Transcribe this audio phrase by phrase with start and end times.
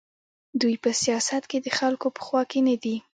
[0.61, 2.95] دوی په سیاست کې د خلکو په خوا کې نه دي.